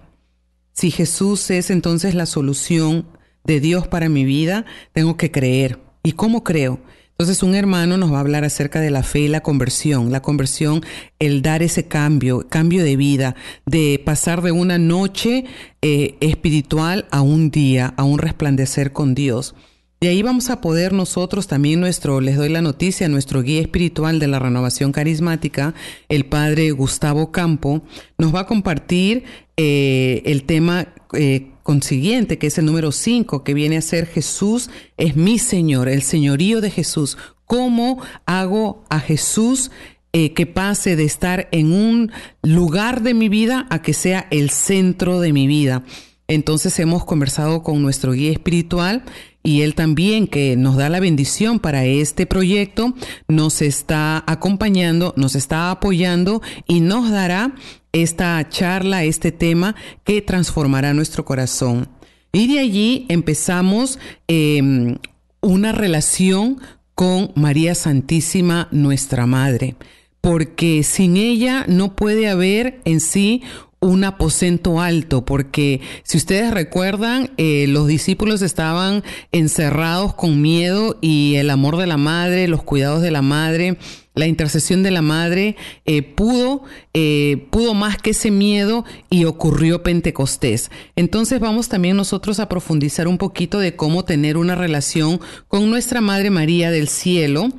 [0.73, 3.07] Si Jesús es entonces la solución
[3.43, 6.79] de Dios para mi vida, tengo que creer ¿Y cómo creo?
[7.09, 10.09] Entonces un hermano nos va a hablar acerca de la fe y la conversión.
[10.09, 10.85] La conversión,
[11.19, 13.35] el dar ese cambio, cambio de vida,
[13.65, 15.43] de pasar de una noche
[15.81, 19.53] eh, espiritual a un día, a un resplandecer con Dios.
[19.99, 24.19] De ahí vamos a poder nosotros también nuestro, les doy la noticia, nuestro guía espiritual
[24.19, 25.73] de la renovación carismática,
[26.07, 27.81] el padre Gustavo Campo,
[28.17, 29.25] nos va a compartir
[29.57, 34.69] eh, el tema eh, consiguiente, que es el número 5, que viene a ser Jesús
[34.95, 37.17] es mi Señor, el señorío de Jesús.
[37.43, 39.69] ¿Cómo hago a Jesús
[40.13, 44.49] eh, que pase de estar en un lugar de mi vida a que sea el
[44.49, 45.83] centro de mi vida?
[46.29, 49.03] Entonces hemos conversado con nuestro guía espiritual
[49.47, 52.93] y él también que nos da la bendición para este proyecto,
[53.29, 57.55] nos está acompañando, nos está apoyando y nos dará
[57.93, 59.73] esta charla, este tema
[60.03, 61.87] que transformará nuestro corazón.
[62.33, 64.97] Y de allí empezamos em,
[65.39, 66.59] una relación
[66.93, 69.77] con María Santísima, nuestra Madre,
[70.19, 73.43] porque sin ella no puede haber en sí
[73.79, 81.35] un aposento alto, porque si ustedes recuerdan, eh, los discípulos estaban encerrados con miedo y
[81.35, 83.77] el amor de la madre, los cuidados de la madre,
[84.15, 85.55] la intercesión de la madre
[85.85, 86.63] eh, pudo,
[86.95, 90.71] eh, pudo más que ese miedo y ocurrió Pentecostés.
[90.95, 96.01] Entonces vamos también nosotros a profundizar un poquito de cómo tener una relación con nuestra
[96.01, 97.49] Madre María del Cielo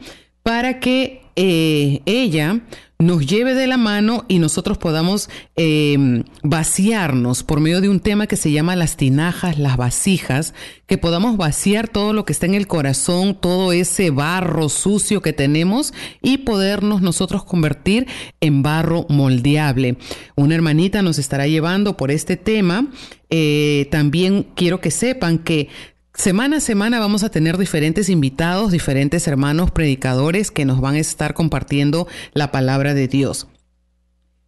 [0.42, 2.60] para que ella
[3.00, 8.26] nos lleve de la mano y nosotros podamos em, vaciarnos por medio de un tema
[8.26, 10.52] que se llama las tinajas, las vasijas,
[10.86, 15.32] que podamos vaciar todo lo que está en el corazón, todo ese barro sucio que
[15.32, 18.08] tenemos y podernos nosotros convertir
[18.40, 19.96] en barro moldeable.
[20.34, 22.88] Una hermanita nos estará llevando por este tema.
[23.30, 25.68] Eh, también quiero que sepan que
[26.18, 30.98] Semana a semana vamos a tener diferentes invitados, diferentes hermanos predicadores que nos van a
[30.98, 33.46] estar compartiendo la palabra de Dios.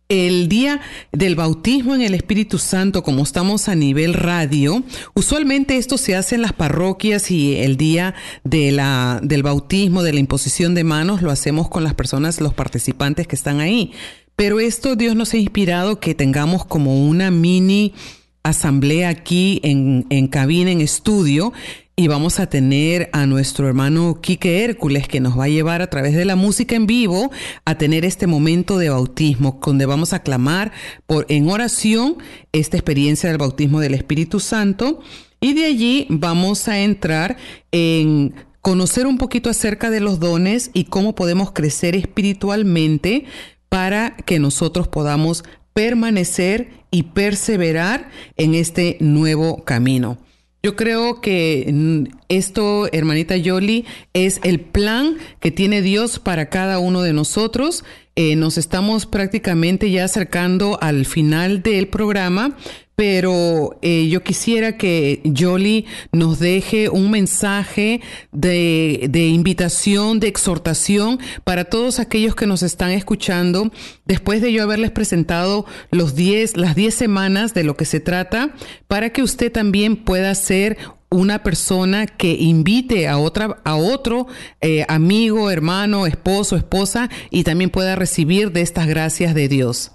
[0.09, 0.81] El día
[1.13, 4.83] del bautismo en el Espíritu Santo, como estamos a nivel radio,
[5.15, 10.75] usualmente esto se hace en las parroquias y el día del bautismo, de la imposición
[10.75, 13.93] de manos, lo hacemos con las personas, los participantes que están ahí.
[14.35, 17.95] Pero esto Dios nos ha inspirado que tengamos como una mini
[18.43, 21.53] asamblea aquí en, en cabina, en estudio,
[22.01, 25.91] y vamos a tener a nuestro hermano Quique Hércules que nos va a llevar a
[25.91, 27.31] través de la música en vivo
[27.67, 30.73] a tener este momento de bautismo, donde vamos a clamar
[31.07, 32.17] por, en oración
[32.53, 35.01] esta experiencia del bautismo del Espíritu Santo.
[35.43, 37.37] Y de allí vamos a entrar
[37.71, 43.27] en conocer un poquito acerca de los dones y cómo podemos crecer espiritualmente
[43.69, 45.45] para que nosotros podamos
[45.75, 50.19] permanecer y perseverar en este nuevo camino.
[50.63, 56.79] Yo creo que mm, esto, hermanita Yoli, es el plan que tiene Dios para cada
[56.79, 57.85] uno de nosotros.
[58.15, 62.57] Eh, nos estamos prácticamente ya acercando al final del programa,
[63.01, 71.19] pero eh, yo quisiera que Jolie nos deje un mensaje de, de, invitación, de exhortación
[71.43, 73.73] para todos aquellos que nos están escuchando,
[74.05, 78.55] después de yo haberles presentado los diez, las 10 semanas de lo que se trata,
[78.87, 80.77] para que usted también pueda ser
[81.09, 84.27] una persona que invite a otra a otro
[84.61, 89.93] eh, amigo, hermano, esposo, esposa y también pueda recibir de estas gracias de Dios.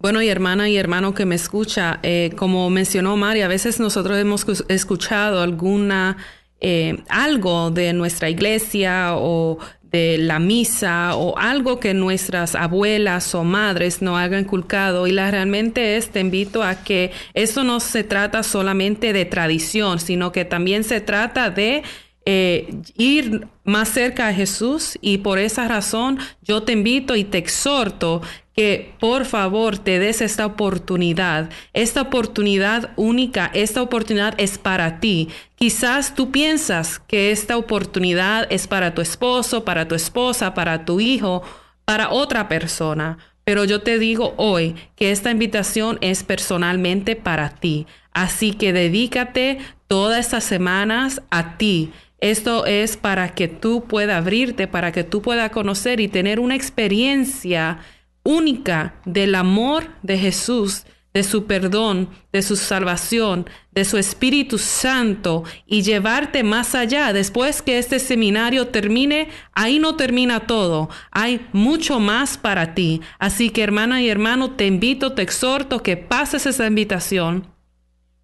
[0.00, 4.16] Bueno, y hermana y hermano que me escucha, eh, como mencionó Mari, a veces nosotros
[4.16, 6.16] hemos escuchado alguna,
[6.60, 13.42] eh, algo de nuestra iglesia o de la misa o algo que nuestras abuelas o
[13.42, 18.04] madres no hayan inculcado y la realmente es te invito a que eso no se
[18.04, 21.84] trata solamente de tradición sino que también se trata de
[22.30, 27.38] eh, ir más cerca a Jesús y por esa razón yo te invito y te
[27.38, 28.20] exhorto
[28.54, 35.30] que por favor te des esta oportunidad, esta oportunidad única, esta oportunidad es para ti.
[35.54, 41.00] Quizás tú piensas que esta oportunidad es para tu esposo, para tu esposa, para tu
[41.00, 41.42] hijo,
[41.86, 47.86] para otra persona, pero yo te digo hoy que esta invitación es personalmente para ti.
[48.12, 51.90] Así que dedícate todas estas semanas a ti.
[52.20, 56.56] Esto es para que tú puedas abrirte, para que tú puedas conocer y tener una
[56.56, 57.78] experiencia
[58.24, 65.44] única del amor de Jesús, de su perdón, de su salvación, de su Espíritu Santo
[65.64, 67.12] y llevarte más allá.
[67.12, 70.90] Después que este seminario termine, ahí no termina todo.
[71.10, 73.00] Hay mucho más para ti.
[73.18, 77.57] Así que hermana y hermano, te invito, te exhorto que pases esa invitación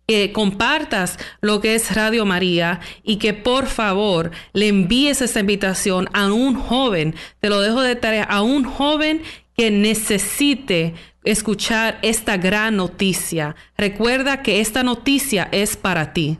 [0.06, 6.08] que compartas lo que es Radio María y que por favor le envíes esa invitación
[6.12, 9.22] a un joven, te lo dejo de tarea, a un joven
[9.56, 13.56] que necesite escuchar esta gran noticia.
[13.78, 16.38] Recuerda que esta noticia es para ti.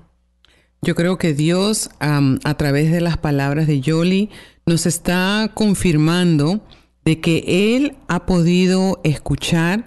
[0.83, 4.29] Yo creo que Dios, a través de las palabras de Yoli,
[4.67, 6.61] nos está confirmando
[7.05, 9.87] de que Él ha podido escuchar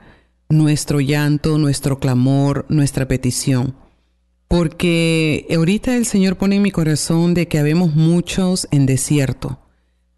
[0.49, 3.75] nuestro llanto, nuestro clamor, nuestra petición.
[4.49, 9.59] porque ahorita el Señor pone en mi corazón de que habemos muchos en desierto.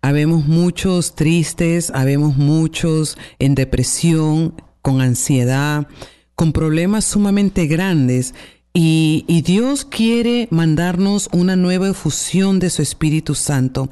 [0.03, 4.53] Habemos muchos tristes, habemos muchos en depresión,
[4.84, 5.88] con ansiedad,
[6.36, 8.36] con problemas sumamente grandes.
[8.71, 13.89] Y, y Dios quiere mandarnos una nueva efusión de su Espíritu Santo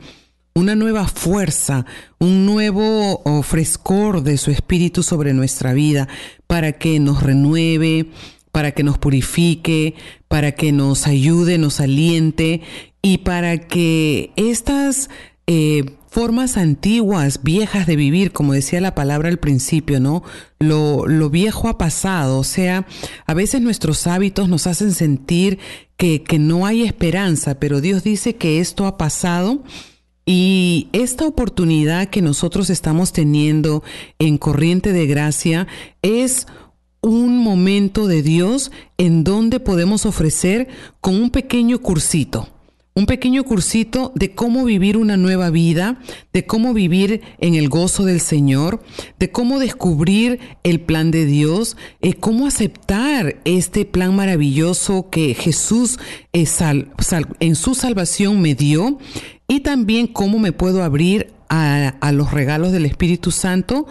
[0.58, 1.86] una nueva fuerza,
[2.18, 6.08] un nuevo oh, frescor de su espíritu sobre nuestra vida
[6.48, 8.08] para que nos renueve,
[8.52, 9.94] para que nos purifique,
[10.28, 12.62] para que nos ayude, nos aliente
[13.04, 15.12] y para que estas
[15.46, 20.24] eh, formas antiguas, viejas de vivir, como decía la palabra al principio, ¿no?
[20.58, 22.88] Lo, lo, viejo ha pasado, o sea,
[23.28, 25.60] a veces nuestros hábitos nos hacen sentir
[25.98, 29.64] que, que no hay esperanza, pero Dios dice que esto ha pasado
[30.30, 33.82] y esta oportunidad que nosotros estamos teniendo
[34.20, 35.68] en Corriente de Gracia
[36.02, 36.48] es
[37.00, 40.68] un momento de Dios en donde podemos ofrecer
[41.00, 42.50] con un pequeño cursito
[42.98, 46.00] un pequeño cursito de cómo vivir una nueva vida,
[46.34, 48.82] de cómo vivir en el gozo del Señor,
[49.20, 56.00] de cómo descubrir el plan de Dios, eh, cómo aceptar este plan maravilloso que Jesús
[56.34, 56.48] eh,
[57.40, 58.98] en su salvación me dio
[59.48, 63.88] y también cómo me puedo abrir a, a los regalos del Espíritu Santo,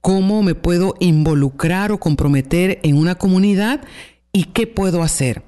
[0.00, 3.82] cómo me puedo involucrar o comprometer en una comunidad
[4.32, 5.42] y qué puedo hacer.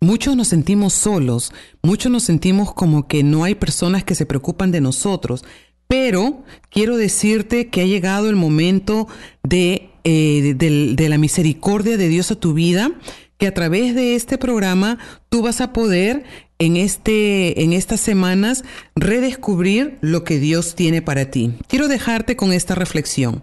[0.00, 1.52] Muchos nos sentimos solos,
[1.82, 5.44] muchos nos sentimos como que no hay personas que se preocupan de nosotros,
[5.88, 9.08] pero quiero decirte que ha llegado el momento
[9.42, 12.92] de, eh, de, la misericordia de Dios a tu vida,
[13.38, 16.24] que a través de este programa tú vas a poder
[16.58, 18.64] en, este, en estas semanas
[18.96, 21.54] redescubrir lo que Dios tiene para ti.
[21.68, 23.42] Quiero dejarte con esta reflexión.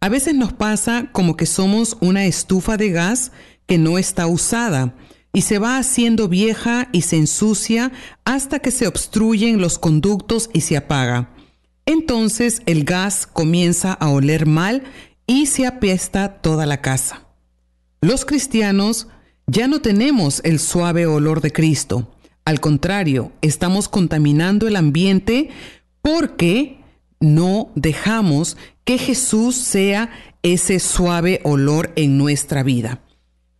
[0.00, 3.30] A veces nos pasa como que somos una estufa de gas
[3.66, 4.94] que no está usada
[5.32, 7.92] y se va haciendo vieja y se ensucia
[8.24, 11.30] hasta que se obstruyen los conductos y se apaga.
[11.86, 14.82] Entonces el gas comienza a oler mal
[15.26, 17.21] y se apesta toda la casa.
[18.02, 19.06] Los cristianos
[19.46, 22.12] ya no tenemos el suave olor de Cristo.
[22.44, 25.50] Al contrario, estamos contaminando el ambiente
[26.02, 26.80] porque
[27.20, 30.10] no dejamos que Jesús sea
[30.42, 32.98] ese suave olor en nuestra vida.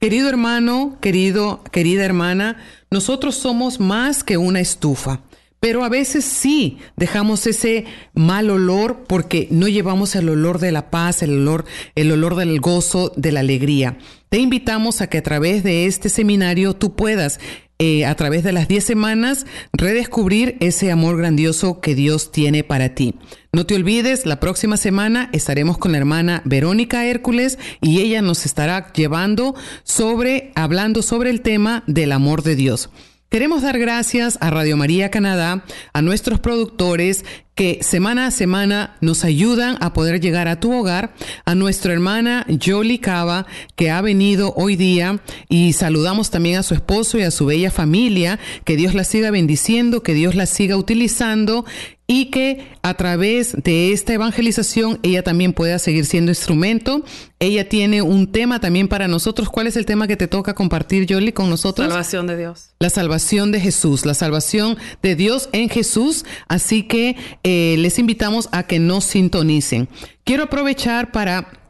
[0.00, 2.56] Querido hermano, querido, querida hermana,
[2.90, 5.20] nosotros somos más que una estufa.
[5.62, 7.84] Pero a veces sí dejamos ese
[8.14, 12.58] mal olor porque no llevamos el olor de la paz, el olor, el olor del
[12.60, 13.96] gozo, de la alegría.
[14.28, 17.38] Te invitamos a que a través de este seminario tú puedas
[17.78, 22.96] eh, a través de las 10 semanas, redescubrir ese amor grandioso que Dios tiene para
[22.96, 23.14] ti.
[23.52, 28.46] No te olvides, la próxima semana estaremos con la hermana Verónica Hércules y ella nos
[28.46, 29.54] estará llevando
[29.84, 32.90] sobre, hablando sobre el tema del amor de Dios.
[33.32, 35.64] Queremos dar gracias a Radio María Canadá,
[35.94, 37.24] a nuestros productores
[37.54, 41.14] que semana a semana nos ayudan a poder llegar a tu hogar,
[41.46, 46.74] a nuestra hermana Jolie Cava, que ha venido hoy día, y saludamos también a su
[46.74, 50.76] esposo y a su bella familia, que Dios la siga bendiciendo, que Dios la siga
[50.76, 51.64] utilizando
[52.12, 57.06] y que a través de esta evangelización ella también pueda seguir siendo instrumento.
[57.38, 59.48] Ella tiene un tema también para nosotros.
[59.48, 61.88] ¿Cuál es el tema que te toca compartir, Jolie, con nosotros?
[61.88, 62.74] Salvación de Dios.
[62.80, 66.26] La salvación de Jesús, la salvación de Dios en Jesús.
[66.48, 69.88] Así que eh, les invitamos a que nos sintonicen.
[70.24, 71.61] Quiero aprovechar para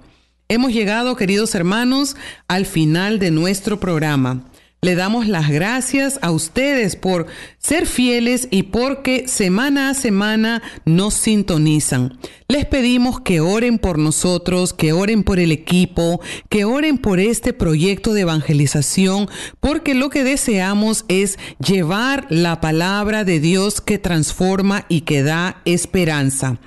[0.48, 2.16] Hemos llegado, queridos hermanos,
[2.48, 4.44] al final de nuestro programa.
[4.84, 7.28] Le damos las gracias a ustedes por
[7.58, 12.18] ser fieles y porque semana a semana nos sintonizan.
[12.48, 17.52] Les pedimos que oren por nosotros, que oren por el equipo, que oren por este
[17.52, 19.28] proyecto de evangelización,
[19.60, 25.62] porque lo que deseamos es llevar la palabra de Dios que transforma y que da
[25.64, 26.58] esperanza.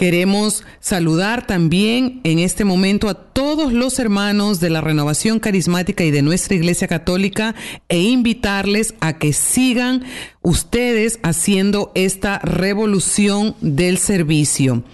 [0.00, 6.10] Queremos saludar también en este momento a todos los hermanos de la renovación carismática y
[6.10, 7.54] de nuestra Iglesia Católica
[7.90, 10.02] e invitarles a que sigan
[10.40, 14.84] ustedes haciendo esta revolución del servicio.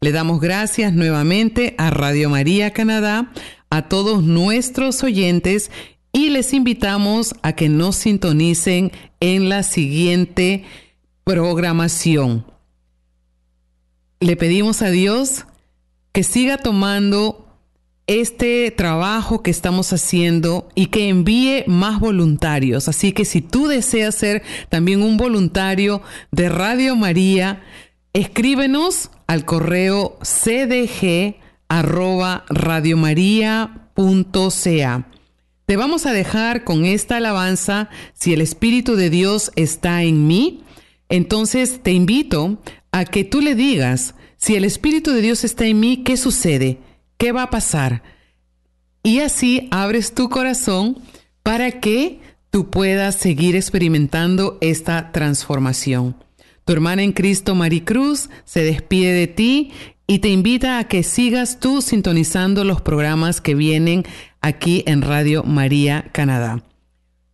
[0.00, 3.32] Le damos gracias nuevamente a Radio María Canadá,
[3.68, 5.70] a todos nuestros oyentes
[6.10, 10.64] y les invitamos a que nos sintonicen en la siguiente
[11.22, 12.53] programación.
[14.20, 15.44] Le pedimos a Dios
[16.12, 17.44] que siga tomando
[18.06, 22.88] este trabajo que estamos haciendo y que envíe más voluntarios.
[22.88, 27.62] Así que si tú deseas ser también un voluntario de Radio María,
[28.12, 31.36] escríbenos al correo cdg
[35.66, 40.62] Te vamos a dejar con esta alabanza, si el Espíritu de Dios está en mí,
[41.08, 42.58] entonces te invito
[42.94, 46.78] a que tú le digas, si el Espíritu de Dios está en mí, ¿qué sucede?
[47.18, 48.04] ¿Qué va a pasar?
[49.02, 50.98] Y así abres tu corazón
[51.42, 52.20] para que
[52.50, 56.14] tú puedas seguir experimentando esta transformación.
[56.64, 59.72] Tu hermana en Cristo, Maricruz, se despide de ti
[60.06, 64.04] y te invita a que sigas tú sintonizando los programas que vienen
[64.40, 66.62] aquí en Radio María Canadá.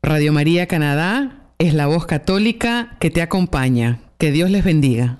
[0.03, 4.01] Radio María Canadá es la voz católica que te acompaña.
[4.17, 5.20] Que Dios les bendiga.